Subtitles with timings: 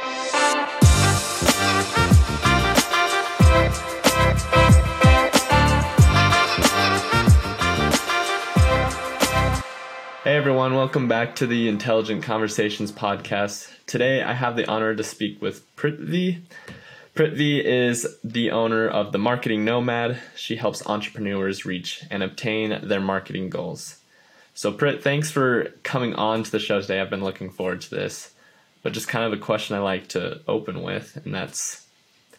[0.00, 0.06] Hey
[10.24, 13.70] everyone, welcome back to the Intelligent Conversations podcast.
[13.84, 16.44] Today I have the honor to speak with Prithvi.
[17.14, 20.18] Prithvi is the owner of the Marketing Nomad.
[20.34, 23.98] She helps entrepreneurs reach and obtain their marketing goals.
[24.54, 27.00] So, Prit, thanks for coming on to the show today.
[27.00, 28.29] I've been looking forward to this.
[28.82, 31.86] But just kind of a question I like to open with, and that's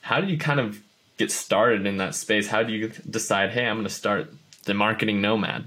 [0.02, 0.81] how do you kind of
[1.17, 2.47] get started in that space?
[2.47, 4.33] How do you decide, hey, I'm going to start
[4.66, 5.66] the Marketing Nomad?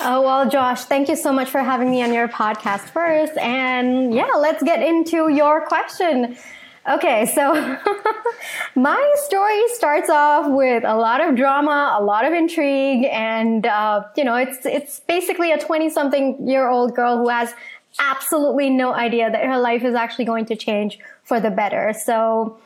[0.00, 3.36] Oh, well, Josh, thank you so much for having me on your podcast first.
[3.36, 6.36] And yeah, let's get into your question.
[6.88, 7.52] Okay, so
[8.74, 14.04] my story starts off with a lot of drama, a lot of intrigue, and uh,
[14.16, 17.52] you know, it's it's basically a twenty-something year old girl who has
[17.98, 21.92] absolutely no idea that her life is actually going to change for the better.
[22.04, 22.58] So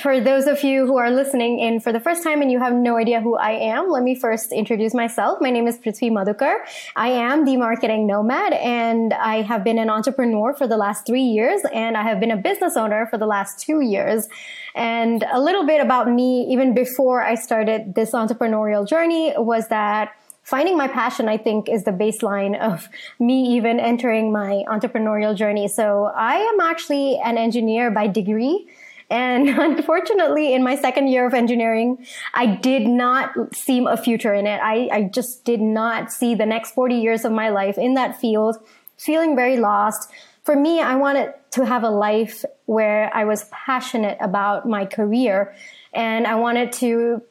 [0.00, 2.72] for those of you who are listening in for the first time and you have
[2.72, 5.38] no idea who I am, let me first introduce myself.
[5.40, 6.56] My name is Prithvi Madhukar.
[6.96, 11.22] I am the marketing nomad and I have been an entrepreneur for the last three
[11.22, 14.28] years and I have been a business owner for the last two years.
[14.74, 20.12] And a little bit about me, even before I started this entrepreneurial journey was that
[20.42, 25.68] finding my passion, I think, is the baseline of me even entering my entrepreneurial journey.
[25.68, 28.68] So I am actually an engineer by degree.
[29.08, 32.04] And unfortunately, in my second year of engineering,
[32.34, 34.60] I did not see a future in it.
[34.62, 38.20] I, I just did not see the next 40 years of my life in that
[38.20, 38.56] field,
[38.96, 40.10] feeling very lost.
[40.44, 45.54] For me, I wanted to have a life where I was passionate about my career
[45.92, 47.22] and I wanted to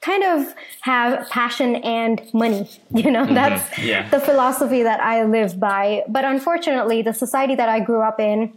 [0.00, 2.68] kind of have passion and money.
[2.90, 3.34] You know, mm-hmm.
[3.34, 4.08] that's yeah.
[4.08, 6.02] the philosophy that I live by.
[6.08, 8.52] But unfortunately, the society that I grew up in,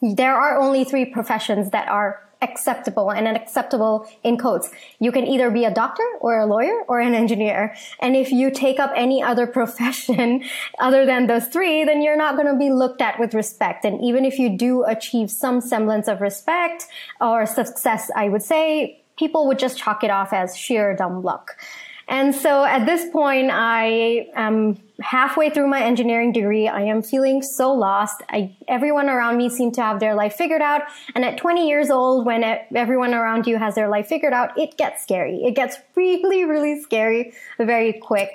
[0.00, 4.68] there are only three professions that are acceptable and acceptable in quotes.
[4.98, 7.74] You can either be a doctor or a lawyer or an engineer.
[8.00, 10.44] And if you take up any other profession
[10.78, 13.84] other than those three, then you're not going to be looked at with respect.
[13.84, 16.86] And even if you do achieve some semblance of respect
[17.20, 21.56] or success, I would say people would just chalk it off as sheer dumb luck.
[22.08, 26.68] And so at this point, I am halfway through my engineering degree.
[26.68, 28.22] I am feeling so lost.
[28.28, 30.82] I, everyone around me seemed to have their life figured out.
[31.14, 34.76] And at 20 years old, when everyone around you has their life figured out, it
[34.76, 35.42] gets scary.
[35.44, 38.34] It gets really, really scary very quick.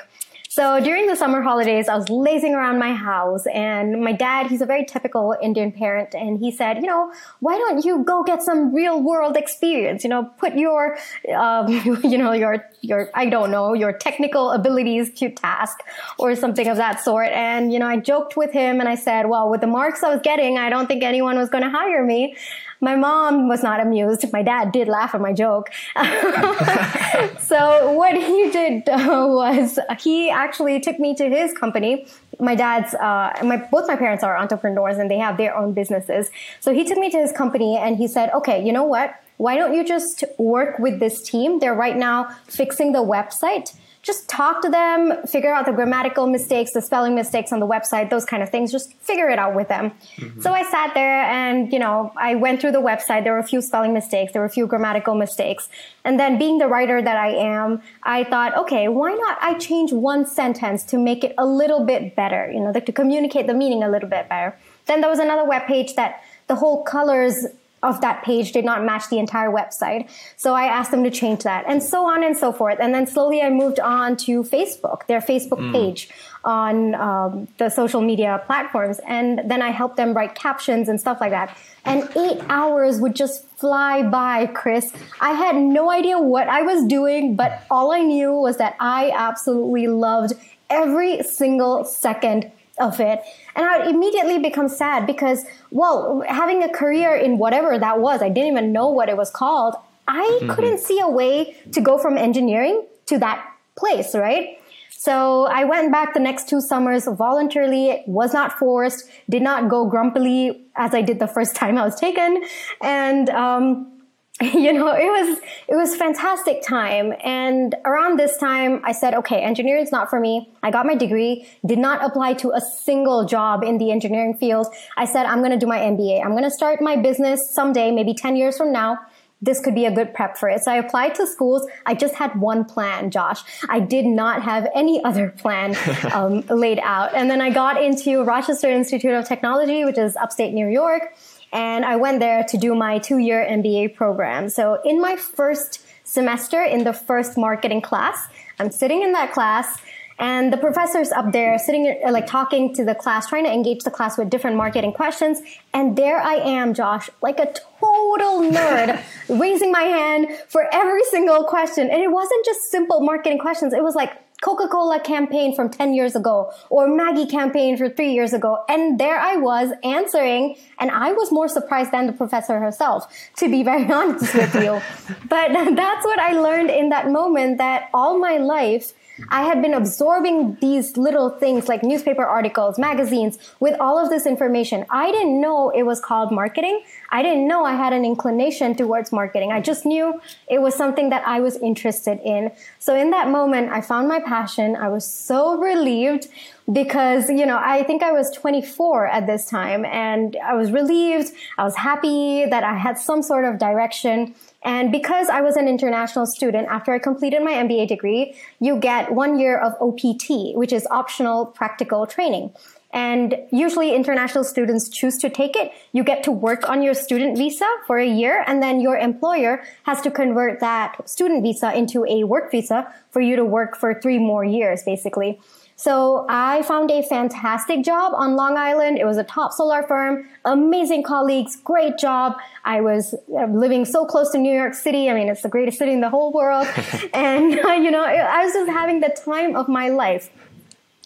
[0.57, 4.59] So during the summer holidays, I was lazing around my house and my dad, he's
[4.59, 6.15] a very typical Indian parent.
[6.15, 10.03] And he said, you know, why don't you go get some real world experience?
[10.03, 10.97] You know, put your,
[11.37, 11.67] um,
[12.03, 15.77] you know, your, your, I don't know, your technical abilities to task
[16.17, 17.31] or something of that sort.
[17.33, 20.09] And, you know, I joked with him and I said, well, with the marks I
[20.11, 22.35] was getting, I don't think anyone was going to hire me.
[22.79, 24.31] My mom was not amused.
[24.31, 25.69] My dad did laugh at my joke.
[27.39, 32.07] so what he did was he actually took me to his company.
[32.39, 36.29] My dad's, uh, my both my parents are entrepreneurs and they have their own businesses.
[36.59, 39.15] So he took me to his company and he said, "Okay, you know what?
[39.37, 41.59] Why don't you just work with this team?
[41.59, 43.75] They're right now fixing the website."
[44.07, 48.09] Just talk to them, figure out the grammatical mistakes, the spelling mistakes on the website,
[48.09, 48.71] those kind of things.
[48.71, 49.91] Just figure it out with them.
[50.15, 50.41] Mm-hmm.
[50.41, 53.25] So I sat there and, you know, I went through the website.
[53.25, 54.31] There were a few spelling mistakes.
[54.31, 55.67] There were a few grammatical mistakes.
[56.05, 59.91] And then being the writer that I am, I thought, okay, why not I change
[59.91, 63.83] one sentence to make it a little bit better, you know, to communicate the meaning
[63.83, 64.57] a little bit better.
[64.85, 67.45] Then there was another web page that the whole colors
[67.87, 70.09] of that page did not match the entire website.
[70.35, 72.77] So I asked them to change that and so on and so forth.
[72.79, 75.71] And then slowly I moved on to Facebook, their Facebook mm.
[75.71, 76.09] page
[76.43, 78.99] on um, the social media platforms.
[79.07, 81.57] And then I helped them write captions and stuff like that.
[81.85, 84.91] And eight hours would just fly by, Chris.
[85.21, 89.11] I had no idea what I was doing, but all I knew was that I
[89.15, 90.33] absolutely loved
[90.69, 93.21] every single second of it.
[93.55, 98.21] And I would immediately become sad because, well, having a career in whatever that was,
[98.21, 99.75] I didn't even know what it was called.
[100.07, 100.51] I mm-hmm.
[100.51, 103.45] couldn't see a way to go from engineering to that
[103.75, 104.59] place, right?
[104.89, 109.85] So I went back the next two summers voluntarily, was not forced, did not go
[109.85, 112.43] grumpily as I did the first time I was taken.
[112.81, 113.96] And, um,
[114.41, 117.11] you know, it was, it was fantastic time.
[117.23, 120.51] And around this time, I said, okay, engineering is not for me.
[120.61, 124.67] I got my degree, did not apply to a single job in the engineering field.
[124.95, 126.23] I said, I'm going to do my MBA.
[126.23, 128.99] I'm going to start my business someday, maybe 10 years from now.
[129.41, 130.63] This could be a good prep for it.
[130.63, 131.67] So I applied to schools.
[131.87, 133.41] I just had one plan, Josh.
[133.69, 135.75] I did not have any other plan
[136.13, 137.15] um, laid out.
[137.15, 141.13] And then I got into Rochester Institute of Technology, which is upstate New York.
[141.51, 144.49] And I went there to do my two year MBA program.
[144.49, 148.27] So in my first semester, in the first marketing class,
[148.59, 149.77] I'm sitting in that class
[150.19, 153.83] and the professor's up there sitting, uh, like talking to the class, trying to engage
[153.83, 155.41] the class with different marketing questions.
[155.73, 161.43] And there I am, Josh, like a total nerd, raising my hand for every single
[161.43, 161.89] question.
[161.91, 163.73] And it wasn't just simple marketing questions.
[163.73, 164.11] It was like,
[164.41, 168.63] Coca-Cola campaign from 10 years ago or Maggi campaign from three years ago.
[168.69, 173.49] And there I was answering and I was more surprised than the professor herself, to
[173.49, 174.81] be very honest with you.
[175.27, 178.93] but that's what I learned in that moment that all my life,
[179.29, 184.25] I had been absorbing these little things like newspaper articles, magazines with all of this
[184.25, 184.85] information.
[184.89, 186.83] I didn't know it was called marketing.
[187.09, 189.51] I didn't know I had an inclination towards marketing.
[189.51, 192.51] I just knew it was something that I was interested in.
[192.79, 194.75] So in that moment, I found my passion.
[194.75, 196.27] I was so relieved
[196.71, 201.31] because, you know, I think I was 24 at this time and I was relieved.
[201.57, 204.35] I was happy that I had some sort of direction.
[204.67, 209.13] And because I was an international student, after I completed my MBA degree, you get
[209.13, 212.51] one year of OPT, which is optional practical training.
[212.91, 215.71] And usually international students choose to take it.
[215.93, 219.63] You get to work on your student visa for a year and then your employer
[219.83, 223.93] has to convert that student visa into a work visa for you to work for
[223.93, 225.39] three more years, basically.
[225.79, 228.97] So I found a fantastic job on Long Island.
[228.97, 232.33] It was a top solar firm, amazing colleagues, great job.
[232.65, 235.07] I was uh, living so close to New York City.
[235.07, 236.65] I mean, it's the greatest city in the whole world.
[237.13, 237.51] and,
[237.83, 240.31] you know, I was just having the time of my life.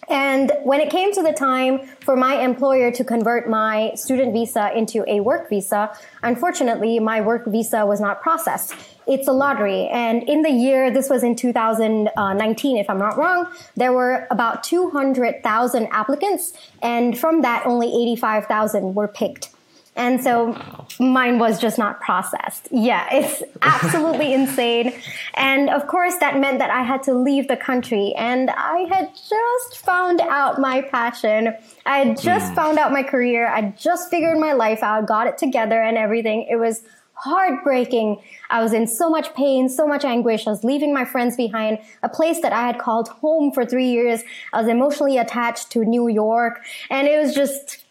[0.08, 4.76] And when it came to the time for my employer to convert my student visa
[4.76, 8.74] into a work visa, unfortunately, my work visa was not processed.
[9.06, 9.88] It's a lottery.
[9.88, 13.46] And in the year, this was in 2019, if I'm not wrong,
[13.76, 16.52] there were about 200,000 applicants.
[16.82, 19.50] And from that, only 85,000 were picked.
[19.94, 20.86] And so wow.
[20.98, 22.68] mine was just not processed.
[22.70, 24.94] Yeah, it's absolutely insane.
[25.34, 28.14] And of course, that meant that I had to leave the country.
[28.16, 31.54] And I had just found out my passion.
[31.84, 32.54] I had just mm.
[32.54, 33.48] found out my career.
[33.48, 36.46] I just figured my life out, got it together and everything.
[36.50, 36.82] It was
[37.14, 38.20] heartbreaking.
[38.50, 40.46] I was in so much pain, so much anguish.
[40.46, 43.90] I was leaving my friends behind, a place that I had called home for three
[43.90, 44.22] years.
[44.52, 46.64] I was emotionally attached to New York.
[46.90, 47.81] And it was just,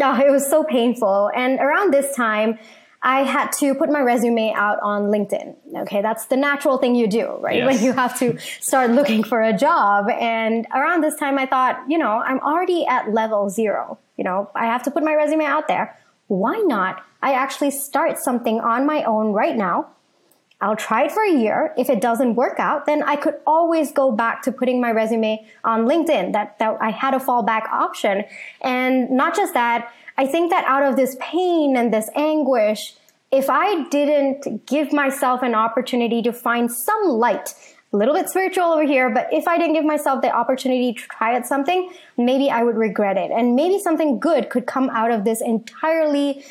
[0.00, 1.30] Oh, it was so painful.
[1.34, 2.58] And around this time,
[3.02, 5.54] I had to put my resume out on LinkedIn.
[5.82, 7.56] Okay, that's the natural thing you do, right?
[7.58, 7.66] Yes.
[7.66, 10.08] When you have to start looking for a job.
[10.08, 13.98] And around this time, I thought, you know, I'm already at level zero.
[14.16, 15.96] You know, I have to put my resume out there.
[16.26, 17.04] Why not?
[17.22, 19.90] I actually start something on my own right now
[20.60, 21.72] I'll try it for a year.
[21.76, 25.46] If it doesn't work out, then I could always go back to putting my resume
[25.62, 26.32] on LinkedIn.
[26.32, 28.24] That, that I had a fallback option.
[28.60, 32.94] And not just that, I think that out of this pain and this anguish,
[33.30, 37.54] if I didn't give myself an opportunity to find some light,
[37.92, 41.00] a little bit spiritual over here, but if I didn't give myself the opportunity to
[41.00, 43.30] try at something, maybe I would regret it.
[43.30, 46.44] And maybe something good could come out of this entirely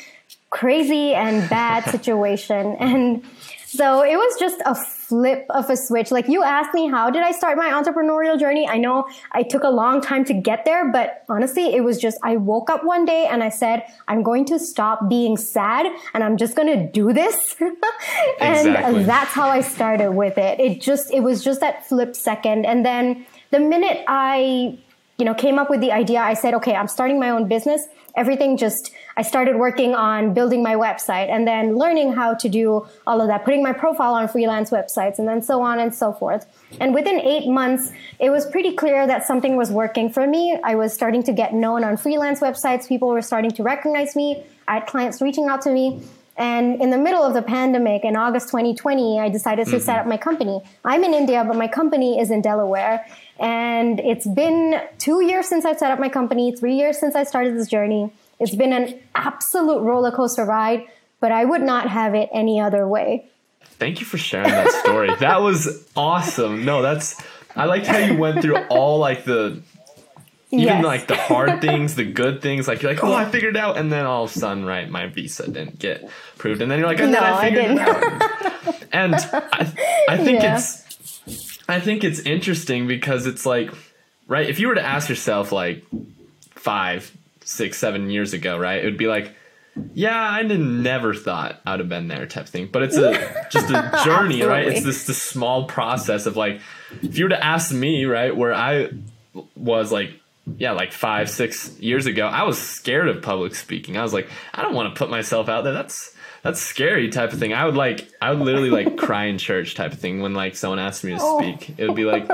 [0.50, 2.74] crazy and bad situation.
[2.80, 3.22] And
[3.68, 6.10] so it was just a flip of a switch.
[6.10, 8.66] Like you asked me, how did I start my entrepreneurial journey?
[8.66, 12.16] I know I took a long time to get there, but honestly, it was just,
[12.22, 15.84] I woke up one day and I said, I'm going to stop being sad
[16.14, 17.56] and I'm just going to do this.
[17.60, 19.02] and exactly.
[19.04, 20.58] that's how I started with it.
[20.58, 22.64] It just, it was just that flip second.
[22.64, 24.78] And then the minute I,
[25.18, 27.86] you know, came up with the idea, I said, okay, I'm starting my own business
[28.18, 32.86] everything just, I started working on building my website and then learning how to do
[33.06, 36.12] all of that, putting my profile on freelance websites and then so on and so
[36.12, 36.44] forth.
[36.80, 40.58] And within eight months, it was pretty clear that something was working for me.
[40.64, 42.88] I was starting to get known on freelance websites.
[42.88, 44.42] People were starting to recognize me.
[44.66, 46.02] I had clients reaching out to me.
[46.36, 49.84] And in the middle of the pandemic in August 2020, I decided to mm-hmm.
[49.84, 50.62] set up my company.
[50.84, 53.04] I'm in India, but my company is in Delaware.
[53.38, 57.24] And it's been two years since I set up my company, three years since I
[57.24, 58.12] started this journey.
[58.40, 60.86] It's been an absolute roller coaster ride,
[61.20, 63.28] but I would not have it any other way.
[63.62, 65.14] Thank you for sharing that story.
[65.20, 66.64] that was awesome.
[66.64, 67.22] No, that's
[67.54, 69.62] I liked how you went through all like the
[70.50, 70.84] even yes.
[70.84, 73.76] like the hard things, the good things, like you're like, oh, I figured it out,
[73.76, 76.88] and then all of a sudden, right, my visa didn't get approved, and then you're
[76.88, 78.86] like, and no, then I figured I it out.
[78.92, 79.72] and I,
[80.08, 80.56] I think yeah.
[80.56, 80.87] it's
[81.68, 83.70] I think it's interesting because it's like,
[84.26, 85.84] right, if you were to ask yourself like
[86.50, 89.34] five, six, seven years ago, right, it would be like,
[89.94, 92.68] yeah, I never thought I'd have been there type thing.
[92.72, 94.66] But it's a just a journey, right?
[94.66, 96.60] It's this this small process of like,
[97.02, 98.88] if you were to ask me, right, where I
[99.54, 100.10] was like
[100.56, 103.96] yeah, like five, six years ago, I was scared of public speaking.
[103.96, 105.74] I was like, I don't want to put myself out there.
[105.74, 106.14] That's
[106.48, 107.52] that's scary type of thing.
[107.52, 110.56] I would like I would literally like cry in church type of thing when like
[110.56, 111.38] someone asked me to Oh.
[111.40, 111.74] speak.
[111.78, 112.28] It would be like,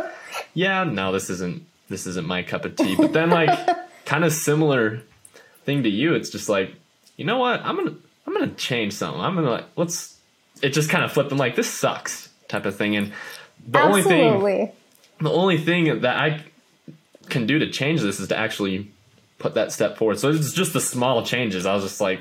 [0.54, 2.97] yeah, no, this isn't this isn't my cup of tea.
[2.97, 3.50] But then like
[4.04, 5.02] kind of similar
[5.64, 6.75] thing to you, it's just like,
[7.16, 7.61] you know what?
[7.64, 7.94] I'm gonna
[8.26, 9.21] I'm gonna change something.
[9.21, 10.18] I'm gonna like let's
[10.62, 12.97] it just kind of flipped and like this sucks type of thing.
[12.97, 13.12] And
[13.66, 14.71] the only thing
[15.21, 16.40] the only thing that I
[17.28, 18.90] can do to change this is to actually
[19.38, 20.18] put that step forward.
[20.18, 21.66] So it's just the small changes.
[21.66, 22.21] I was just like,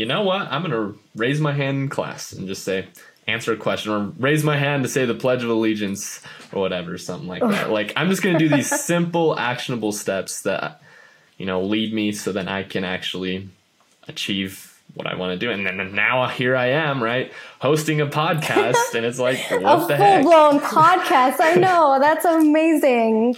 [0.00, 0.42] you know what?
[0.50, 2.86] I'm going to raise my hand in class and just say,
[3.26, 6.20] answer a question or raise my hand to say the Pledge of Allegiance
[6.52, 7.70] or whatever, something like that.
[7.70, 10.80] like, I'm just going to do these simple, actionable steps that,
[11.38, 13.48] you know, lead me so that I can actually
[14.08, 15.50] achieve what I want to do.
[15.52, 17.30] And then now here I am, right?
[17.60, 18.94] Hosting a podcast.
[18.94, 20.22] and it's like, what A the full heck?
[20.24, 21.36] blown podcast.
[21.40, 21.98] I know.
[22.00, 23.36] That's amazing.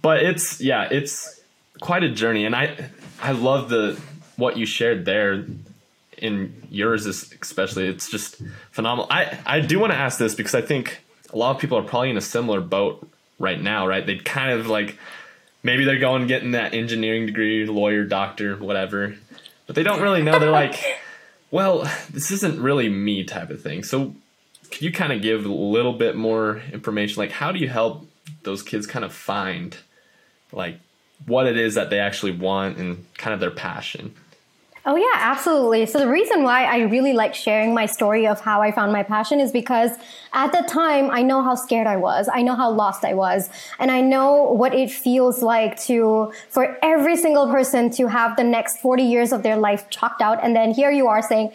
[0.00, 1.38] but it's yeah it's
[1.80, 2.88] quite a journey and i
[3.20, 4.00] i love the
[4.36, 5.44] what you shared there
[6.22, 9.08] in yours is especially it's just phenomenal.
[9.10, 11.82] I i do want to ask this because i think a lot of people are
[11.82, 13.06] probably in a similar boat
[13.38, 14.06] right now right?
[14.06, 14.96] They kind of like
[15.62, 19.16] maybe they're going getting that engineering degree lawyer doctor whatever
[19.66, 20.38] but they don't really know.
[20.38, 20.76] They're like
[21.50, 23.82] well this isn't really me type of thing.
[23.82, 24.14] So
[24.70, 27.20] could you kind of give a little bit more information?
[27.20, 28.06] Like how do you help
[28.44, 29.76] those kids kind of find
[30.52, 30.78] like
[31.26, 34.14] what it is that they actually want and kind of their passion
[34.84, 35.86] Oh, yeah, absolutely.
[35.86, 39.04] So, the reason why I really like sharing my story of how I found my
[39.04, 39.92] passion is because
[40.32, 42.28] at the time, I know how scared I was.
[42.32, 43.48] I know how lost I was.
[43.78, 48.42] And I know what it feels like to, for every single person to have the
[48.42, 50.42] next 40 years of their life chalked out.
[50.42, 51.52] And then here you are saying,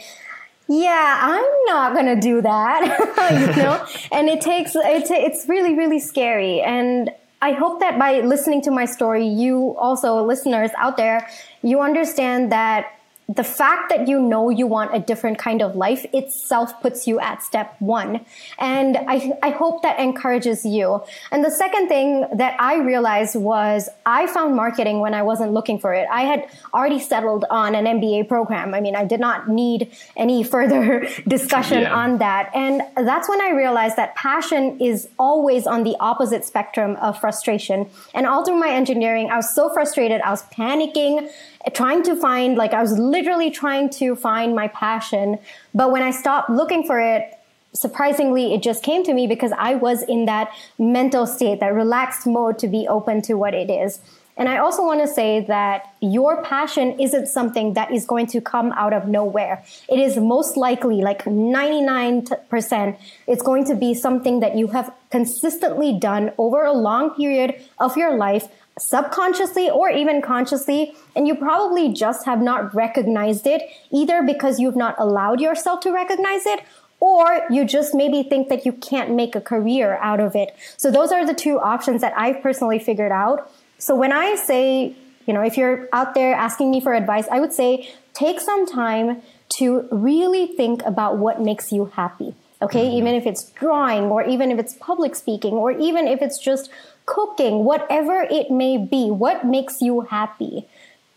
[0.70, 2.82] yeah, I'm not gonna do that,
[3.58, 3.86] you know.
[4.12, 6.62] and it takes it's it's really really scary.
[6.62, 7.10] And
[7.42, 11.28] I hope that by listening to my story, you also listeners out there,
[11.62, 12.97] you understand that
[13.30, 17.20] the fact that you know you want a different kind of life itself puts you
[17.20, 18.26] at step one.
[18.58, 21.04] And I, I hope that encourages you.
[21.30, 25.78] And the second thing that I realized was I found marketing when I wasn't looking
[25.78, 26.08] for it.
[26.10, 28.74] I had already settled on an MBA program.
[28.74, 31.94] I mean, I did not need any further discussion Yeah.
[31.94, 32.50] on that.
[32.56, 37.90] And that's when I realized that passion is always on the opposite spectrum of frustration.
[38.14, 40.22] And all through my engineering, I was so frustrated.
[40.22, 41.30] I was panicking,
[41.74, 45.40] trying to find, like, I was literally trying to find my passion.
[45.74, 47.34] But when I stopped looking for it,
[47.74, 52.26] surprisingly, it just came to me because I was in that mental state, that relaxed
[52.26, 54.00] mode to be open to what it is.
[54.38, 58.40] And I also want to say that your passion isn't something that is going to
[58.40, 59.64] come out of nowhere.
[59.90, 65.98] It is most likely, like 99%, it's going to be something that you have consistently
[65.98, 68.48] done over a long period of your life,
[68.78, 74.76] subconsciously or even consciously, and you probably just have not recognized it, either because you've
[74.76, 76.62] not allowed yourself to recognize it
[77.00, 80.56] or you just maybe think that you can't make a career out of it.
[80.78, 83.52] So those are the two options that I've personally figured out.
[83.78, 84.96] So when I say,
[85.28, 88.66] you know, if you're out there asking me for advice, I would say take some
[88.66, 89.22] time
[89.58, 92.34] to really think about what makes you happy.
[92.60, 92.98] Okay, mm-hmm.
[92.98, 96.72] even if it's drawing or even if it's public speaking or even if it's just
[97.08, 100.68] cooking, whatever it may be, what makes you happy?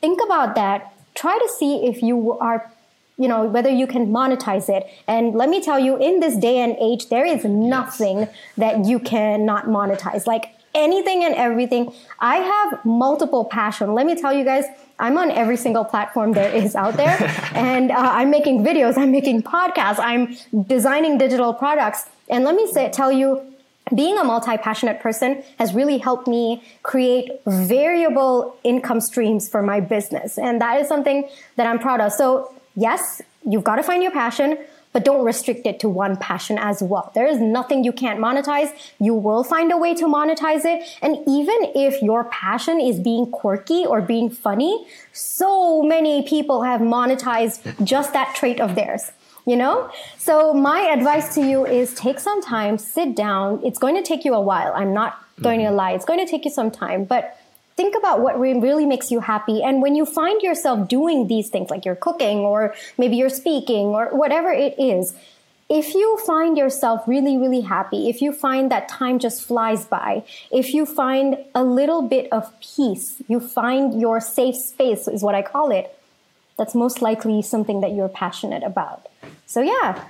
[0.01, 0.95] Think about that.
[1.15, 2.73] Try to see if you are
[3.19, 4.87] you know whether you can monetize it.
[5.07, 8.99] And let me tell you in this day and age there is nothing that you
[8.99, 10.27] cannot monetize.
[10.27, 11.93] Like anything and everything.
[12.21, 13.93] I have multiple passion.
[13.95, 14.65] Let me tell you guys
[14.99, 17.17] i'm on every single platform there is out there.
[17.55, 22.09] And uh, i'm making videos i'm making podcasts i'm designing digital products.
[22.29, 23.50] And let me say tell you
[23.95, 30.39] being a multi-passionate person has really helped me create variable income streams for my business.
[30.39, 32.13] And that is something that i'm proud of.
[32.13, 34.59] So yes you've got to find your passion
[34.93, 37.13] but don't restrict it to one passion as well.
[37.15, 38.73] There is nothing you can't monetize.
[38.99, 40.83] You will find a way to monetize it.
[41.01, 46.81] And even if your passion is being quirky or being funny so many people have
[46.81, 49.13] monetized just that trait of theirs
[49.47, 49.91] you know?
[50.19, 53.61] So my advice to you is take some time sit down.
[53.65, 54.73] It's going to take you a while.
[54.75, 55.77] I'm not going to mm-hmm.
[55.77, 55.93] lie.
[55.93, 57.37] It's going to take you some time but
[57.77, 59.63] think about what really makes you happy.
[59.63, 63.87] And when you find yourself doing these things like you're cooking or maybe you're speaking
[63.87, 65.15] or whatever it is
[65.71, 70.23] if you find yourself really really happy if you find that time just flies by
[70.51, 75.35] if you find a little bit of peace you find your safe space is what
[75.35, 75.97] i call it
[76.59, 79.07] that's most likely something that you're passionate about
[79.47, 80.05] so yeah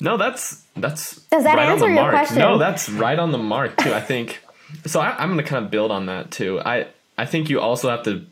[0.00, 2.12] No, that's that's Does that right answer your mark.
[2.12, 2.38] question?
[2.38, 3.92] No, that's right on the mark too.
[3.94, 4.40] I think
[4.86, 5.00] so.
[5.00, 6.60] I, I'm going to kind of build on that too.
[6.60, 8.24] I I think you also have to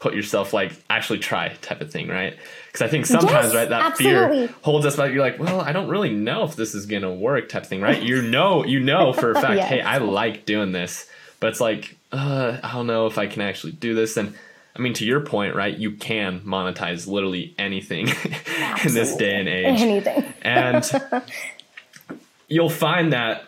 [0.00, 2.36] put yourself like actually try type of thing, right?
[2.66, 4.46] Because I think sometimes, Yes, right, that absolutely.
[4.46, 5.12] fear holds us back.
[5.12, 7.80] You're like, well, I don't really know if this is gonna work, type of thing,
[7.80, 8.00] right?
[8.02, 9.68] You know, you know for a fact, Yes.
[9.68, 11.08] hey, I like doing this,
[11.40, 14.16] but it's like, uh, I don't know if I can actually do this.
[14.16, 14.34] And
[14.76, 18.08] I mean, to your point, right, you can monetize literally anything
[18.84, 20.24] in this day and age Anything.
[20.42, 20.88] and
[22.48, 23.44] you'll find that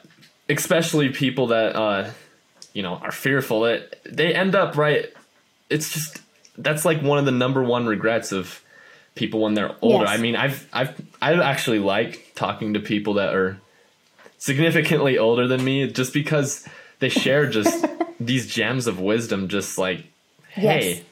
[0.48, 2.10] especially people that uh
[2.72, 5.06] you know are fearful that they end up right
[5.68, 6.20] it's just
[6.58, 8.60] that's like one of the number one regrets of
[9.14, 10.18] people when they're older Yes.
[10.18, 13.60] i mean i've i've i actually like talking to people that are
[14.38, 16.66] significantly older than me just because
[16.98, 17.86] they share just
[18.20, 20.04] these gems of wisdom just like
[20.48, 21.02] hey Yes.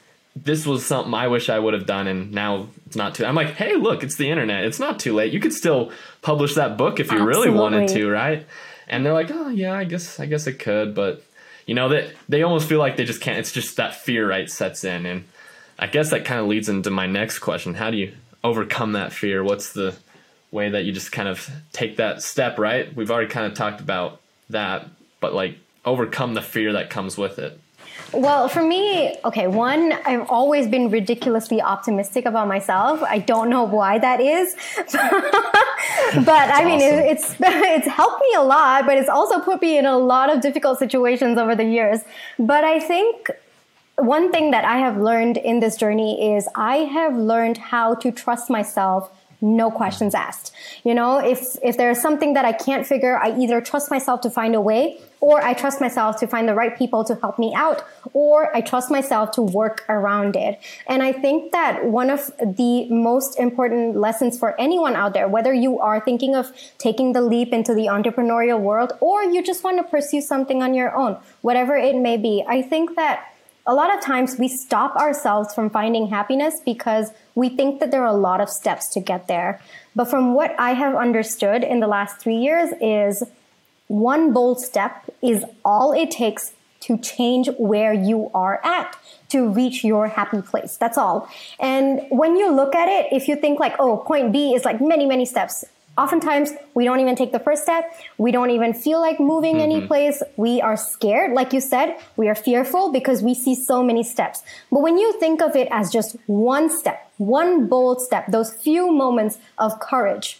[0.43, 3.25] This was something I wish I would have done, and now it's not too.
[3.25, 4.65] I'm like, hey, look, it's the internet.
[4.65, 5.33] It's not too late.
[5.33, 5.91] You could still
[6.21, 8.45] publish that book if you really wanted to, right?
[8.87, 11.23] And they're like, oh yeah, I guess I guess it could, but
[11.65, 13.37] you know that they almost feel like they just can't.
[13.37, 15.25] It's just that fear, right, sets in, and
[15.77, 19.13] I guess that kind of leads into my next question: How do you overcome that
[19.13, 19.43] fear?
[19.43, 19.95] What's the
[20.51, 22.93] way that you just kind of take that step, right?
[22.95, 24.19] We've already kind of talked about
[24.49, 24.87] that,
[25.19, 27.59] but like overcome the fear that comes with it.
[28.13, 33.03] Well, for me, okay, one, I've always been ridiculously optimistic about myself.
[33.03, 34.55] I don't know why that is.
[36.25, 36.99] but I mean, awesome.
[36.99, 40.33] it, it's it's helped me a lot, but it's also put me in a lot
[40.33, 41.99] of difficult situations over the years.
[42.39, 43.29] But I think
[43.97, 48.11] one thing that I have learned in this journey is I have learned how to
[48.11, 50.53] trust myself no questions asked.
[50.83, 54.29] You know, if if there's something that I can't figure, I either trust myself to
[54.29, 57.53] find a way or I trust myself to find the right people to help me
[57.55, 60.59] out or I trust myself to work around it.
[60.87, 65.53] And I think that one of the most important lessons for anyone out there, whether
[65.53, 69.77] you are thinking of taking the leap into the entrepreneurial world or you just want
[69.77, 73.28] to pursue something on your own, whatever it may be, I think that
[73.69, 78.01] a lot of times we stop ourselves from finding happiness because we think that there
[78.01, 79.61] are a lot of steps to get there.
[79.95, 83.21] But from what I have understood in the last three years is
[83.87, 88.97] one bold step is all it takes to change where you are at
[89.29, 90.75] to reach your happy place.
[90.77, 91.29] That's all.
[91.59, 94.81] And when you look at it, if you think like, oh, point B is like
[94.81, 95.63] many, many steps.
[95.99, 97.93] Oftentimes, we don't even take the first step.
[98.17, 99.71] We don't even feel like moving mm-hmm.
[99.71, 100.23] any place.
[100.37, 101.33] We are scared.
[101.33, 104.41] Like you said, we are fearful because we see so many steps.
[104.71, 108.93] But when you think of it as just one step, one bold step, those few
[108.93, 110.39] moments of courage,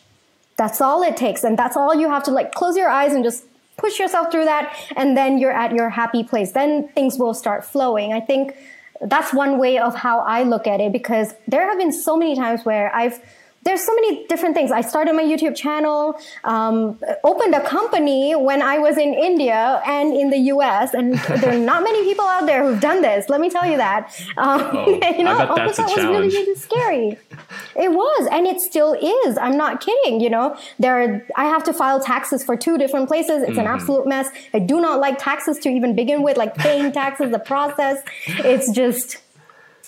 [0.56, 1.44] that's all it takes.
[1.44, 3.44] And that's all you have to like close your eyes and just
[3.76, 4.74] push yourself through that.
[4.96, 6.54] And then you're at your happy place.
[6.54, 8.14] Then things will start flowing.
[8.14, 8.56] I think
[9.02, 12.38] that's one way of how I look at it because there have been so many
[12.38, 13.20] times where I've
[13.64, 14.72] there's so many different things.
[14.72, 20.16] I started my YouTube channel, um, opened a company when I was in India and
[20.16, 23.28] in the US, and there are not many people out there who've done this.
[23.30, 24.14] Let me tell you that.
[24.38, 27.18] Um, Oh, I bet that's a that was really, really scary.
[27.76, 29.38] It was, and it still is.
[29.38, 30.20] I'm not kidding.
[30.22, 33.42] You know, there are, I have to file taxes for two different places.
[33.44, 33.74] It's an Mm-hmm.
[33.76, 34.28] absolute mess.
[34.54, 37.98] I do not like taxes to even begin with, like paying taxes, the process.
[38.28, 39.18] It's just.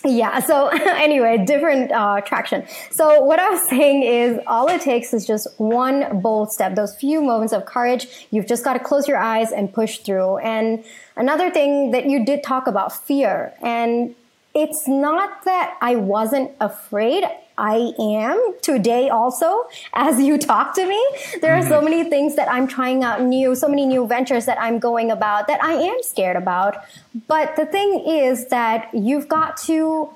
[0.04, 0.40] Yeah.
[0.40, 2.66] So anyway, different uh, traction.
[2.90, 6.76] So what I was saying is, all it takes is just one bold step.
[6.76, 8.28] Those few moments of courage.
[8.32, 10.38] You've just got to close your eyes and push through.
[10.38, 10.84] And
[11.16, 14.16] another thing that you did talk about fear, and
[14.54, 17.24] it's not that I wasn't afraid.
[17.58, 21.02] I am today also as you talk to me.
[21.42, 21.86] There are so mm-hmm.
[21.86, 25.48] many things that I'm trying out new, so many new ventures that I'm going about
[25.48, 26.84] that I am scared about.
[27.28, 30.10] But the thing is that you've got to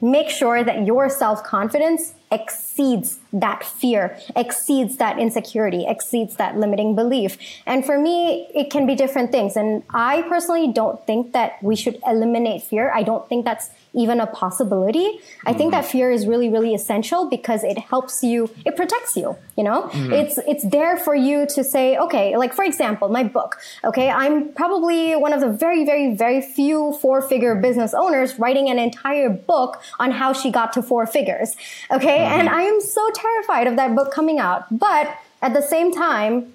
[0.00, 6.94] make sure that your self confidence exceeds that fear, exceeds that insecurity, exceeds that limiting
[6.94, 7.38] belief.
[7.66, 9.56] And for me, it can be different things.
[9.56, 12.92] And I personally don't think that we should eliminate fear.
[12.92, 15.20] I don't think that's even a possibility.
[15.46, 15.92] I think that mm-hmm.
[15.92, 19.82] fear is really, really essential because it helps you, it protects you, you know?
[19.84, 20.12] Mm-hmm.
[20.12, 24.52] It's it's there for you to say, okay, like for example, my book, okay, I'm
[24.52, 29.80] probably one of the very, very, very few four-figure business owners writing an entire book
[29.98, 31.56] on how she got to four figures.
[31.90, 32.40] Okay, mm-hmm.
[32.40, 34.66] and I am so terrified of that book coming out.
[34.70, 36.52] But at the same time,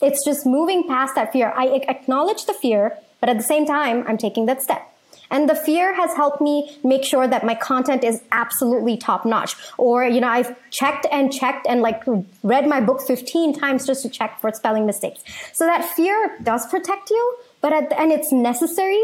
[0.00, 1.52] it's just moving past that fear.
[1.56, 4.94] I acknowledge the fear, but at the same time, I'm taking that step.
[5.30, 9.54] And the fear has helped me make sure that my content is absolutely top notch.
[9.76, 12.02] Or, you know, I've checked and checked and like
[12.42, 15.22] read my book 15 times just to check for spelling mistakes.
[15.52, 19.02] So that fear does protect you, but at the, and it's necessary.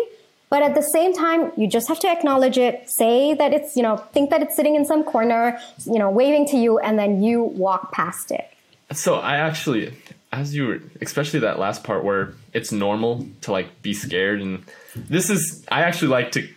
[0.51, 3.83] But at the same time, you just have to acknowledge it, say that it's, you
[3.83, 7.23] know, think that it's sitting in some corner, you know, waving to you, and then
[7.23, 8.49] you walk past it.
[8.93, 9.93] So I actually
[10.35, 14.65] as you were, especially that last part where it's normal to like be scared, and
[14.97, 16.49] this is I actually like to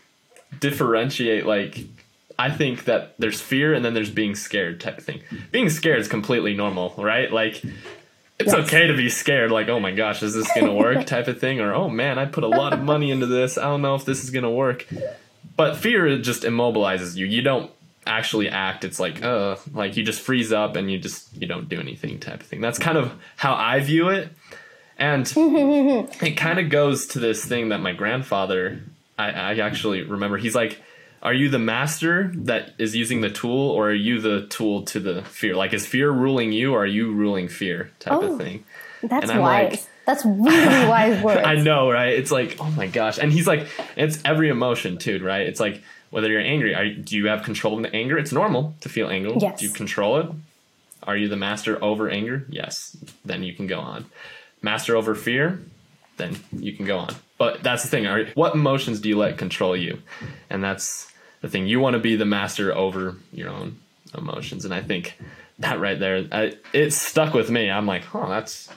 [0.60, 1.86] differentiate like
[2.40, 5.22] I think that there's fear and then there's being scared type of thing.
[5.52, 7.32] Being scared is completely normal, right?
[7.32, 7.64] Like
[8.40, 8.68] it's yes.
[8.68, 11.60] okay to be scared, like, oh my gosh, is this gonna work type of thing,
[11.60, 13.58] or oh man, I put a lot of money into this.
[13.58, 14.88] I don't know if this is gonna work.
[15.56, 17.26] But fear just immobilizes you.
[17.26, 17.72] You don't
[18.06, 18.86] actually act.
[18.86, 22.20] It's like, uh, like you just freeze up and you just you don't do anything
[22.20, 22.62] type of thing.
[22.62, 24.30] That's kind of how I view it.
[25.00, 28.82] And it kind of goes to this thing that my grandfather
[29.18, 30.38] I, I actually remember.
[30.38, 30.82] He's like
[31.24, 35.00] are you the master that is using the tool or are you the tool to
[35.00, 35.56] the fear?
[35.56, 37.92] Like is fear ruling you or are you ruling fear?
[38.00, 38.64] type oh, of thing.
[39.02, 41.42] that's wise like, that's really wise words.
[41.44, 42.14] I know right?
[42.14, 43.18] It's like oh my gosh.
[43.18, 45.48] And he's like it's every emotion too right?
[45.48, 48.18] It's like whether you're angry are, do you have control of the anger?
[48.18, 49.60] It's normal to feel anger yes.
[49.60, 50.30] do you control it?
[51.04, 52.46] Are you the master over anger?
[52.50, 52.96] Yes.
[53.26, 54.06] Then you can go on
[54.72, 55.44] master over fear
[56.18, 58.08] then you can go on but that's the thing.
[58.08, 60.02] Are, what emotions do you let control you?
[60.50, 61.68] And that's the thing.
[61.68, 63.80] You want to be the master over your own
[64.18, 64.66] emotions.
[64.66, 65.18] And I think
[65.60, 67.70] that right there, I, it stuck with me.
[67.70, 68.70] I'm like, oh, that's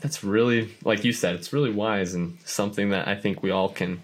[0.00, 1.36] that's really like you said.
[1.36, 4.02] It's really wise and something that I think we all can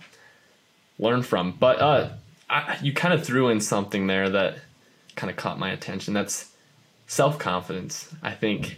[0.99, 1.53] learn from.
[1.53, 2.11] But uh,
[2.49, 4.59] I, you kind of threw in something there that
[5.17, 6.15] kind of caught my attention.
[6.15, 6.53] That's
[7.07, 8.15] self confidence.
[8.23, 8.77] I think.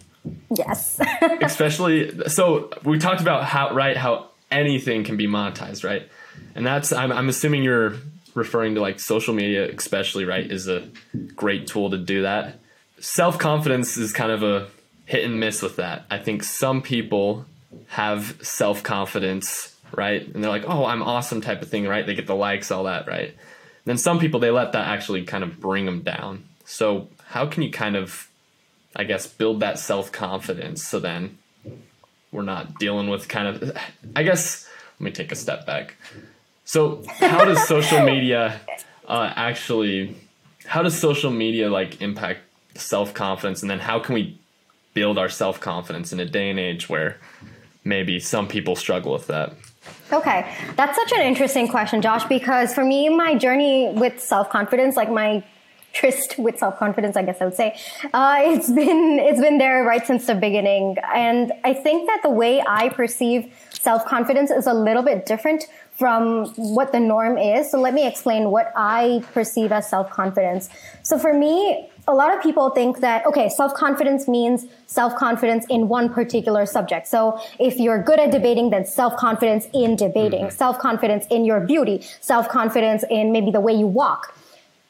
[0.54, 1.00] Yes.
[1.42, 6.08] especially so we talked about how right how anything can be monetized, right?
[6.54, 7.96] And that's I'm, I'm assuming you're
[8.34, 10.50] referring to like social media, especially, right?
[10.50, 10.88] Is a
[11.34, 12.58] great tool to do that.
[12.98, 14.68] Self confidence is kind of a
[15.06, 16.04] hit and miss with that.
[16.10, 17.46] I think some people
[17.88, 20.26] have self confidence, right?
[20.26, 22.06] And they're like, oh, I'm awesome type of thing, right?
[22.06, 23.28] They get the likes, all that, right?
[23.28, 23.36] And
[23.84, 26.44] then some people, they let that actually kind of bring them down.
[26.64, 28.28] So, how can you kind of,
[28.96, 31.38] I guess, build that self confidence so then
[32.32, 33.78] we're not dealing with kind of
[34.16, 35.96] i guess let me take a step back.
[36.64, 38.60] So how does social media
[39.06, 40.16] uh, actually
[40.66, 42.40] how does social media like impact
[42.74, 44.40] self-confidence and then how can we
[44.94, 47.18] build our self-confidence in a day and age where
[47.84, 49.52] maybe some people struggle with that?
[50.12, 55.10] Okay that's such an interesting question josh because for me my journey with self-confidence like
[55.10, 55.44] my
[55.94, 57.78] tryst with self confidence, I guess I would say.
[58.12, 62.30] Uh, it's been it's been there right since the beginning, and I think that the
[62.30, 67.70] way I perceive self confidence is a little bit different from what the norm is.
[67.70, 70.68] So let me explain what I perceive as self confidence.
[71.02, 75.64] So for me, a lot of people think that, okay, self confidence means self confidence
[75.70, 77.06] in one particular subject.
[77.06, 80.56] So if you're good at debating, then self confidence in debating, mm-hmm.
[80.56, 84.36] self confidence in your beauty, self confidence in maybe the way you walk.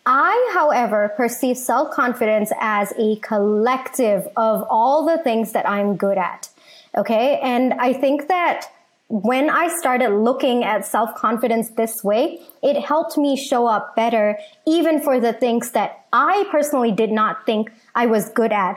[0.07, 6.19] I, however, perceive self confidence as a collective of all the things that I'm good
[6.19, 6.49] at.
[6.97, 7.39] Okay.
[7.43, 8.67] And I think that
[9.09, 14.39] when I started looking at self confidence this way, it helped me show up better,
[14.67, 18.77] even for the things that I personally did not think I was good at.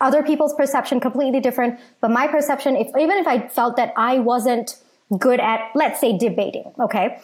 [0.00, 4.20] Other people's perception completely different, but my perception, if even if I felt that I
[4.20, 4.76] wasn't
[5.18, 7.20] good at, let's say, debating, okay,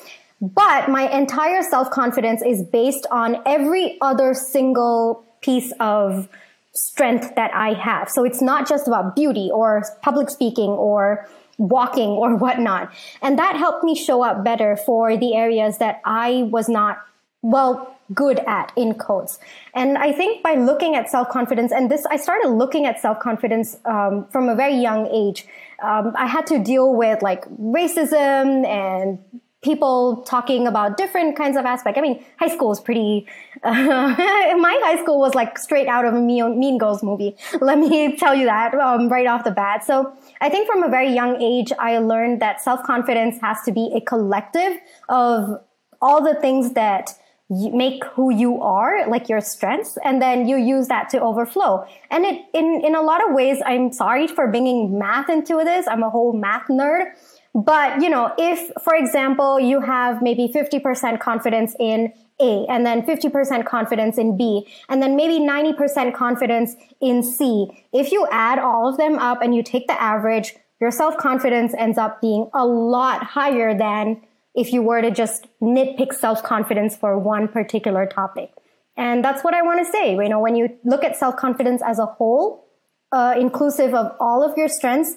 [0.55, 6.29] but my entire self confidence is based on every other single piece of
[6.75, 8.11] strength that I have.
[8.11, 12.93] So it's not just about beauty or public speaking or walking or whatnot.
[13.23, 16.99] And that helped me show up better for the areas that I was not,
[17.41, 19.39] well, good at in codes.
[19.73, 23.19] And I think by looking at self confidence, and this, I started looking at self
[23.19, 25.47] confidence um, from a very young age.
[25.83, 29.19] Um, I had to deal with like racism and
[29.65, 31.99] people talking about different kinds of aspects.
[31.99, 33.27] I mean, high school is pretty.
[33.63, 33.73] Uh,
[34.59, 37.35] my high school was like straight out of a Mean, mean Girls movie.
[37.61, 39.85] Let me tell you that um, right off the bat.
[39.85, 43.73] So I think from a very young age, I learned that self confidence has to
[43.73, 45.61] be a collective of
[46.01, 47.11] all the things that
[47.51, 51.87] make who you are, like your strengths, and then you use that to overflow.
[52.11, 55.87] And it, in, in a lot of ways, I'm sorry for bringing math into this.
[55.87, 57.13] I'm a whole math nerd
[57.55, 63.03] but, you know, if, for example, you have maybe 50% confidence in A and then
[63.03, 68.89] 50% confidence in B and then maybe 90% confidence in C, if you add all
[68.89, 73.23] of them up and you take the average, your self-confidence ends up being a lot
[73.23, 74.21] higher than
[74.57, 78.51] if you were to just nitpick self-confidence for one particular topic.
[78.97, 80.15] And that's what I want to say.
[80.15, 82.67] You know, when you look at self-confidence as a whole,
[83.13, 85.15] uh, inclusive of all of your strengths,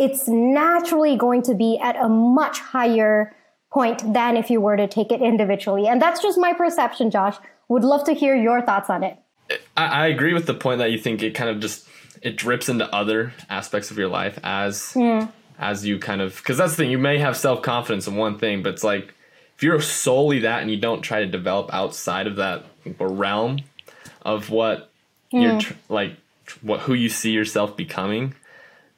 [0.00, 3.36] it's naturally going to be at a much higher
[3.70, 5.86] point than if you were to take it individually.
[5.86, 7.36] And that's just my perception, Josh.
[7.68, 9.18] Would love to hear your thoughts on it.
[9.76, 11.86] I, I agree with the point that you think it kind of just
[12.22, 15.24] it drips into other aspects of your life as hmm.
[15.58, 18.38] as you kind of because that's the thing you may have self confidence in one
[18.38, 19.14] thing, but it's like
[19.56, 22.64] if you're solely that and you don't try to develop outside of that
[22.98, 23.58] realm
[24.22, 24.90] of what
[25.30, 25.58] you're hmm.
[25.58, 26.16] tr- like
[26.62, 28.34] what who you see yourself becoming,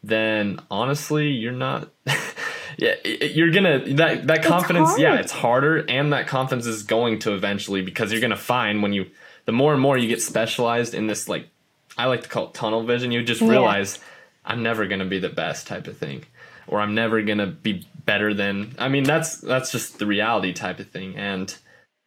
[0.03, 1.89] then honestly you're not.
[2.77, 4.99] yeah, you're gonna that that confidence.
[4.99, 8.93] Yeah, it's harder, and that confidence is going to eventually because you're gonna find when
[8.93, 9.07] you
[9.45, 11.49] the more and more you get specialized in this like
[11.97, 13.13] I like to call it tunnel vision.
[13.13, 13.51] You just Yeah.
[13.51, 13.99] realize
[14.45, 16.25] I'm never gonna be the best type of thing,
[16.67, 18.75] or I'm never gonna be better than.
[18.79, 21.55] I mean, that's that's just the reality type of thing, and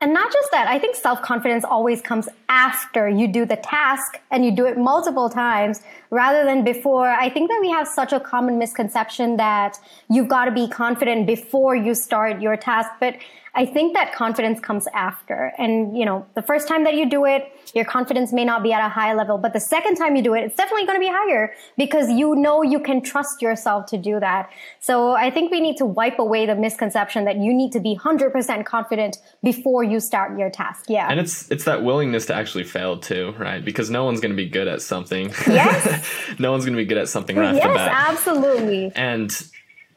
[0.06, 4.20] And not just that, I think self confidence always comes after you do the task
[4.30, 7.10] and you do it multiple times rather than before.
[7.10, 11.26] I think that we have such a common misconception that you've got to be confident
[11.26, 12.92] before you start your task.
[13.00, 13.16] But
[13.56, 15.54] I think that confidence comes after.
[15.58, 18.74] And, you know, the first time that you do it, your confidence may not be
[18.74, 21.00] at a high level, but the second time you do it, it's definitely going to
[21.00, 24.50] be higher because you know you can trust yourself to do that.
[24.82, 27.96] So I think we need to wipe away the misconception that you need to be
[27.96, 30.86] 100% confident before you start your task.
[30.90, 31.08] Yeah.
[31.10, 33.64] and it's it's that willingness to actually fail too, right?
[33.64, 35.30] Because no one's gonna be good at something.
[35.48, 36.06] Yes.
[36.40, 38.92] no one's gonna be good at something right off the yes, absolutely.
[38.96, 39.32] And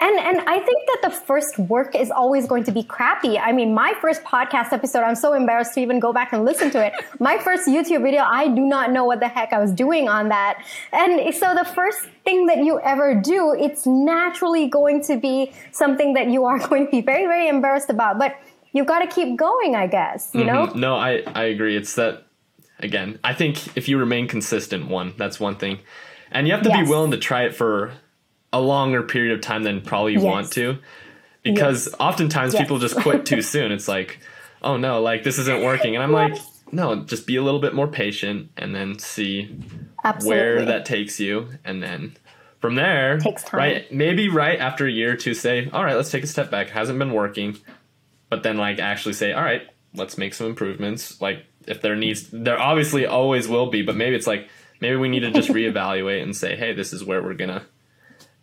[0.00, 3.36] And and I think that the first work is always going to be crappy.
[3.36, 6.70] I mean, my first podcast episode, I'm so embarrassed to even go back and listen
[6.70, 6.92] to it.
[7.20, 10.28] My first YouTube video, I do not know what the heck I was doing on
[10.28, 10.62] that.
[10.92, 16.14] And so the first thing that you ever do, it's naturally going to be something
[16.14, 18.20] that you are going to be very, very embarrassed about.
[18.20, 18.36] But
[18.72, 20.68] you've got to keep going, I guess, you know?
[20.68, 20.76] Mhm.
[20.76, 21.76] No, I, I agree.
[21.76, 22.22] It's that
[22.78, 25.80] again, I think if you remain consistent, one, that's one thing.
[26.30, 26.84] And you have to Yes.
[26.86, 27.92] be willing to try it for
[28.52, 30.26] a longer period of time than probably you Yes.
[30.26, 30.78] want to.
[31.42, 32.62] Because oftentimes Yes.
[32.62, 33.72] people just quit too soon.
[33.72, 34.18] It's like,
[34.62, 35.94] oh no, like this isn't working.
[35.94, 36.36] And I'm like,
[36.72, 39.54] no, just be a little bit more patient and then see
[40.04, 40.28] Absolutely.
[40.38, 42.16] where that takes you and then
[42.60, 43.58] from there Takes time.
[43.58, 46.50] right maybe right after a year or two say all right let's take a step
[46.50, 47.56] back hasn't been working
[48.30, 49.62] but then like actually say all right
[49.94, 54.16] let's make some improvements like if there needs there obviously always will be but maybe
[54.16, 54.48] it's like
[54.80, 57.64] maybe we need to just reevaluate and say hey this is where we're gonna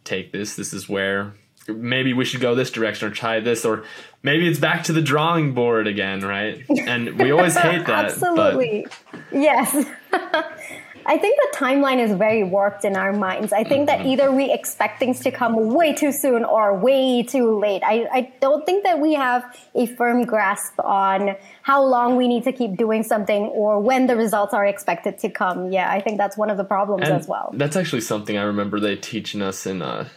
[0.05, 1.33] take this this is where
[1.67, 3.83] maybe we should go this direction or try this or
[4.23, 8.87] maybe it's back to the drawing board again right and we always hate that Absolutely.
[9.31, 9.85] Yes.
[11.05, 13.53] I think the timeline is very warped in our minds.
[13.53, 14.03] I think Mm-hmm.
[14.03, 17.83] that either we expect things to come way too soon or way too late.
[17.85, 19.43] I, I don't think that we have
[19.75, 24.15] a firm grasp on how long we need to keep doing something or when the
[24.15, 25.71] results are expected to come.
[25.71, 27.51] Yeah, I think that's one of the problems And as well.
[27.53, 30.07] That's actually something I remember they teaching us in uh,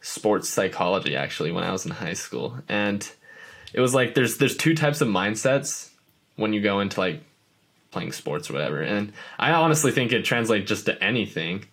[0.00, 2.58] sports psychology actually when I was in high school.
[2.68, 3.08] And
[3.72, 5.90] it was like there's there's two types of mindsets
[6.36, 7.22] when you go into like
[7.90, 8.80] playing sports or whatever.
[8.80, 11.64] And I honestly think it translates just to anything.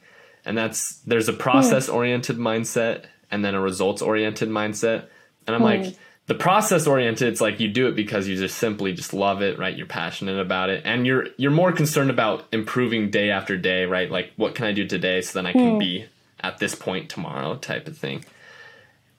[0.45, 1.95] And that's there's a process hmm.
[1.95, 5.08] oriented mindset and then a results oriented mindset.
[5.47, 5.91] And I'm like hmm.
[6.28, 9.58] the process oriented it's like you do it because you just simply just love it,
[9.58, 9.76] right?
[9.76, 14.10] You're passionate about it and you're you're more concerned about improving day after day, right?
[14.10, 15.80] Like what can I do today so then I can hmm.
[15.80, 16.06] be
[16.41, 18.26] at this point tomorrow type of thing.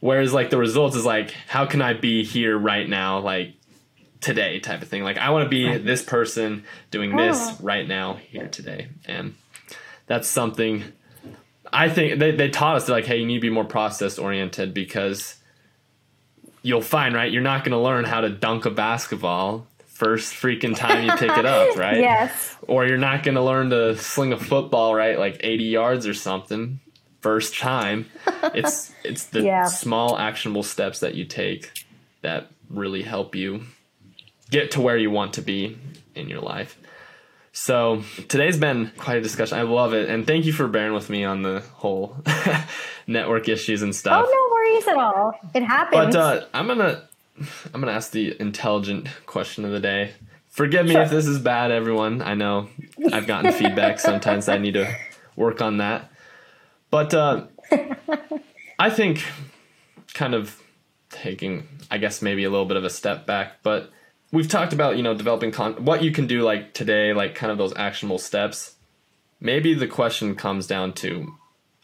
[0.00, 3.54] Whereas like the results is like how can I be here right now like
[4.24, 5.04] today type of thing.
[5.04, 7.16] Like I want to be this person doing oh.
[7.26, 7.56] this Oh.
[7.60, 8.88] right now here today.
[9.06, 9.34] And
[10.06, 10.82] that's something
[11.72, 14.72] I think they, they taught us like, hey, you need to be more process oriented
[14.74, 15.36] because
[16.62, 20.76] you'll find, right, you're not going to learn how to dunk a basketball first freaking
[20.76, 21.98] time you pick it up, right?
[21.98, 22.56] Yes.
[22.66, 26.14] Or you're not going to learn to sling a football, right, like 80 yards or
[26.14, 26.80] something
[27.20, 28.06] first time.
[28.54, 29.64] It's it's the Yeah.
[29.64, 31.86] small actionable steps that you take
[32.22, 33.64] that really help you
[34.54, 35.76] get to where you want to be
[36.14, 36.78] in your life.
[37.52, 39.58] So today's been quite a discussion.
[39.58, 42.16] I love it, and thank you for bearing with me on the whole
[43.06, 44.26] network issues and stuff.
[44.28, 45.38] Oh, no worries at all.
[45.54, 46.14] It happens.
[46.14, 47.02] But uh, I'm gonna
[47.72, 50.12] I'm gonna ask the intelligent question of the day.
[50.48, 51.02] Forgive me Sure.
[51.02, 52.22] if this is bad, everyone.
[52.22, 52.68] I know
[53.12, 54.48] I've gotten feedback sometimes.
[54.48, 54.92] I need to
[55.36, 56.10] work on that.
[56.90, 57.46] But uh,
[58.78, 59.24] I think
[60.12, 60.60] kind of
[61.10, 63.90] taking, I guess maybe a little bit of a step back, but
[64.34, 67.50] we've talked about you know developing con- what you can do like today, like kind
[67.50, 68.74] of those actionable steps.
[69.40, 71.34] Maybe the question comes down to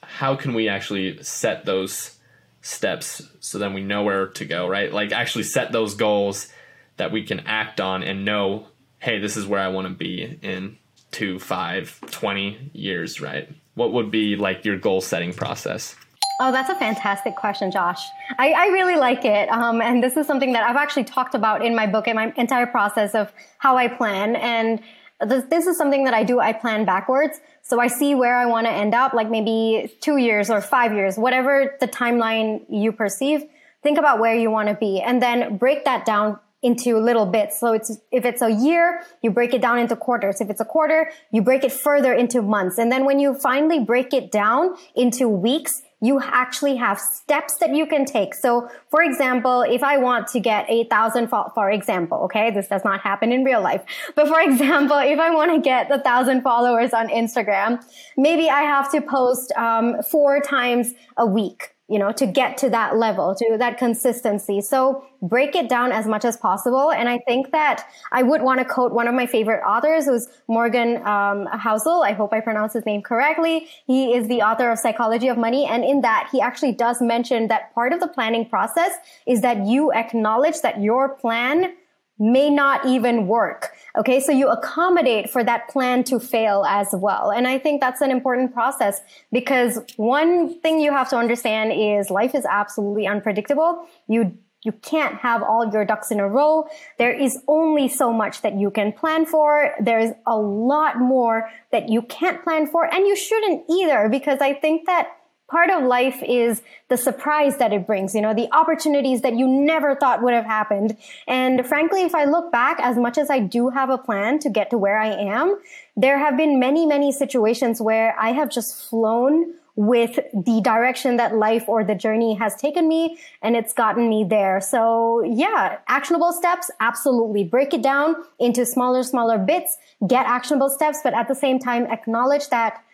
[0.02, 2.18] how can we actually set those
[2.62, 4.92] steps so then we know where to go, right?
[4.92, 6.52] Like actually set those goals
[6.96, 8.66] that we can act on and know,
[8.98, 10.76] hey, this is where I want to be in
[11.10, 13.48] two, five, 20 years, right?
[13.74, 15.96] What would be like your goal setting process?
[16.42, 18.02] Oh, that's a fantastic question, Josh.
[18.38, 19.50] I, I really like it.
[19.50, 22.32] Um, and this is something that I've actually talked about in my book and my
[22.34, 24.36] entire process of how I plan.
[24.36, 24.80] And
[25.20, 26.40] this, this is something that I do.
[26.40, 27.38] I plan backwards.
[27.60, 30.94] So I see where I want to end up, like maybe two years or five
[30.94, 33.44] years, whatever the timeline you perceive.
[33.82, 37.60] Think about where you want to be and then break that down into little bits.
[37.60, 40.40] So it's, if it's a year, you break it down into quarters.
[40.40, 42.78] If it's a quarter, you break it further into months.
[42.78, 47.74] And then when you finally break it down into weeks, you actually have steps that
[47.74, 48.34] you can take.
[48.34, 52.84] So, for example, if I want to get 8,000, for, for example, okay, this does
[52.84, 53.82] not happen in real life,
[54.14, 57.84] but for example, if I want to get a thousand followers on Instagram,
[58.16, 62.70] maybe I have to post um, four times a week you know, to get to
[62.70, 64.60] that level, to that consistency.
[64.60, 66.92] So break it down as much as possible.
[66.92, 70.28] And I think that I would want to quote one of my favorite authors, who's
[70.46, 72.04] Morgan um, Housel.
[72.04, 73.68] I hope I pronounced his name correctly.
[73.86, 75.66] He is the author of Psychology of Money.
[75.66, 78.92] And in that, he actually does mention that part of the planning process
[79.26, 81.74] is that you acknowledge that your plan
[82.20, 83.74] may not even work.
[83.98, 84.20] Okay.
[84.20, 87.32] So you accommodate for that plan to fail as well.
[87.32, 89.00] And I think that's an important process
[89.32, 93.86] because one thing you have to understand is life is absolutely unpredictable.
[94.06, 96.68] You you can't have all your ducks in a row.
[96.98, 99.74] There is only so much that you can plan for.
[99.80, 104.52] There's a lot more that you can't plan for and you shouldn't either because I
[104.52, 105.08] think that
[105.50, 109.46] part of life is the surprise that it brings, you know, the opportunities that you
[109.46, 110.96] never thought would have happened.
[111.26, 114.50] And frankly, if I look back, as much as I do have a plan to
[114.50, 115.58] get to where I am,
[115.96, 121.34] there have been many, many situations where I have just flown with the direction that
[121.34, 124.60] life or the journey has taken me and it's gotten me there.
[124.60, 127.44] So yeah, actionable steps, absolutely.
[127.44, 131.86] Break it down into smaller, smaller bits, get actionable steps, but at the same time,
[131.86, 132.84] acknowledge that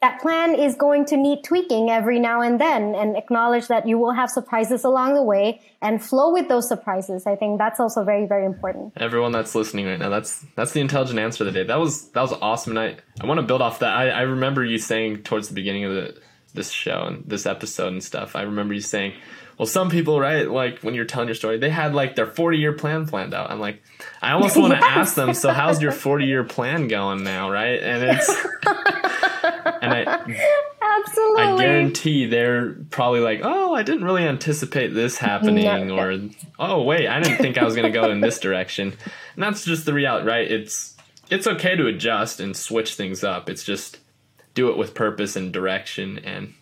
[0.00, 3.98] that plan is going to need tweaking every now and then and acknowledge that you
[3.98, 7.26] will have surprises along the way and flow with those surprises.
[7.26, 8.94] I think that's also very, very important.
[8.96, 11.66] Everyone that's listening right now, that's that's the intelligent answer of the day.
[11.66, 12.76] That was that was awesome.
[12.76, 13.94] And I, I want to build off that.
[13.94, 16.20] I, I remember you saying towards the beginning of the
[16.54, 19.12] this show and this episode and stuff, I remember you saying,
[19.58, 22.56] well, some people, right, like when you're telling your story, they had like their 40
[22.56, 23.50] year plan planned out.
[23.50, 23.82] I'm like,
[24.22, 24.96] I almost want to yes.
[24.96, 27.80] ask them, so how's your 40 year plan going now, right?
[27.82, 28.34] And it's
[29.82, 30.02] and I
[30.82, 36.18] absolutely, I guarantee they're probably like, oh, I didn't really anticipate this happening, or
[36.58, 38.92] oh, wait, I didn't think I was going to go in this direction.
[39.34, 40.50] And that's just the reality, right?
[40.50, 40.96] It's
[41.30, 43.48] it's okay to adjust and switch things up.
[43.48, 43.98] It's just
[44.54, 46.54] do it with purpose and direction, and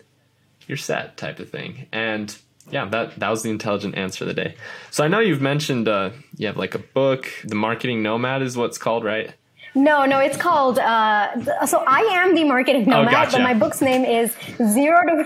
[0.67, 1.87] you're set, type of thing.
[1.93, 2.37] And
[2.71, 4.55] yeah, that that was the intelligent answer of the day.
[4.91, 8.57] So I know you've mentioned uh, you have like a book, the Marketing Nomad is
[8.57, 9.35] what's called, right?
[9.79, 10.81] No, no, it's called.
[10.81, 13.37] Uh, so I am the marketing oh, nomad, oh, gotcha.
[13.37, 15.25] but my book's name is Zero to.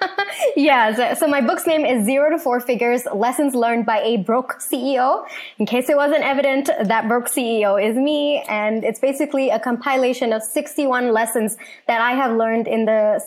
[0.56, 4.60] yes, so my book's name is Zero to Four Figures: Lessons Learned by a Broke
[4.60, 5.26] CEO.
[5.58, 10.32] In case it wasn't evident, that broke CEO is me, and it's basically a compilation
[10.32, 11.56] of 61 lessons
[11.88, 13.20] that I have learned in the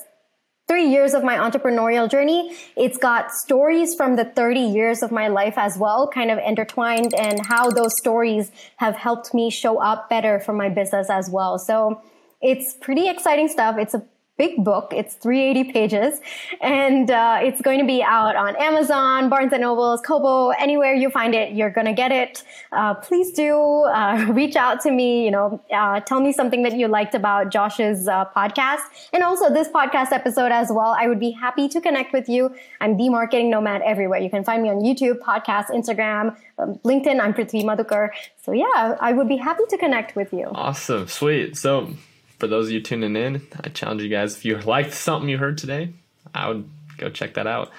[0.68, 2.56] three years of my entrepreneurial journey.
[2.76, 7.14] It's got stories from the 30 years of my life as well, kind of intertwined
[7.14, 11.60] and how those stories have helped me show up better for my business as well.
[11.60, 12.02] So
[12.42, 13.78] it's pretty exciting stuff.
[13.78, 14.04] It's a
[14.38, 14.92] big book.
[14.96, 16.20] It's 380 pages
[16.60, 21.12] and uh, it's going to be out on Amazon, Barnes and Nobles, Kobo, anywhere you
[21.12, 22.44] find it, you're going to get it.
[22.72, 26.74] Uh, please do uh, reach out to me, you know, uh, tell me something that
[26.74, 28.82] you liked about Josh's uh, podcast
[29.14, 30.96] and also this podcast episode as well.
[31.00, 32.56] I would be happy to connect with you.
[32.82, 34.20] I'm the marketing nomad everywhere.
[34.20, 37.20] You can find me on YouTube, podcast, Instagram, um, LinkedIn.
[37.20, 38.10] I'm Prithvi Madhukar.
[38.42, 40.50] So yeah, I would be happy to connect with you.
[40.56, 41.08] Awesome.
[41.08, 41.56] Sweet.
[41.56, 41.94] So
[42.40, 45.38] for those of you tuning in, I challenge you guys if you liked something you
[45.38, 45.94] heard today,
[46.34, 47.72] I would go check that out.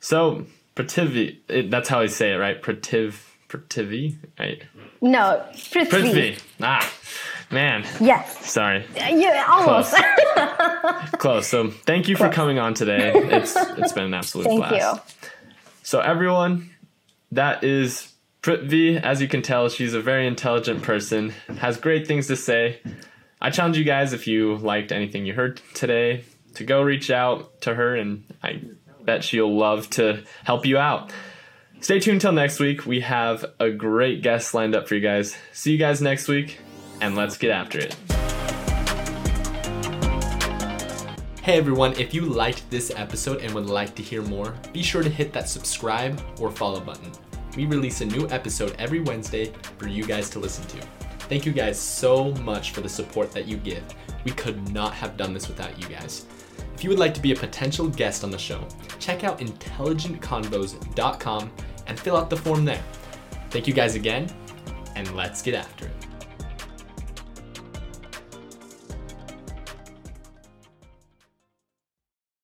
[0.00, 2.60] So, Prativi, it, that's how I say it, right?
[2.60, 3.14] Prativ,
[3.48, 4.62] Prativi, right?
[5.00, 5.88] No, Prithvi.
[5.88, 6.42] Prithvi.
[6.60, 6.92] Ah,
[7.50, 7.84] man.
[8.00, 8.50] Yes.
[8.50, 8.84] Sorry.
[8.94, 9.94] Yeah, almost.
[9.94, 11.10] Close.
[11.18, 11.46] Close.
[11.46, 12.28] So, thank you Close.
[12.28, 13.12] for coming on today.
[13.14, 15.02] It's it's been an absolute thank blast.
[15.02, 15.28] Thank you.
[15.82, 16.70] So, everyone,
[17.32, 19.00] that is Prithvi.
[19.00, 22.80] As you can tell, she's a very intelligent person, has great things to say.
[23.38, 27.60] I challenge you guys if you liked anything you heard today to go reach out
[27.62, 28.62] to her, and I
[29.02, 31.12] bet she'll love to help you out.
[31.80, 32.86] Stay tuned till next week.
[32.86, 35.36] We have a great guest lined up for you guys.
[35.52, 36.60] See you guys next week,
[37.02, 37.94] and let's get after it.
[41.42, 45.02] Hey everyone, if you liked this episode and would like to hear more, be sure
[45.02, 47.12] to hit that subscribe or follow button.
[47.54, 51.05] We release a new episode every Wednesday for you guys to listen to.
[51.28, 53.82] Thank you guys so much for the support that you give.
[54.24, 56.26] We could not have done this without you guys.
[56.74, 58.66] If you would like to be a potential guest on the show,
[58.98, 61.50] check out intelligentconvos.com
[61.86, 62.82] and fill out the form there.
[63.50, 64.28] Thank you guys again,
[64.94, 66.05] and let's get after it.